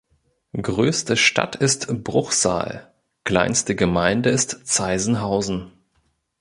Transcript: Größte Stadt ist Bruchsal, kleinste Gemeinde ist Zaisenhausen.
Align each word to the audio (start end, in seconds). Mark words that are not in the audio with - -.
Größte 0.59 1.15
Stadt 1.15 1.55
ist 1.57 2.03
Bruchsal, 2.03 2.91
kleinste 3.23 3.75
Gemeinde 3.75 4.31
ist 4.31 4.65
Zaisenhausen. 4.65 5.73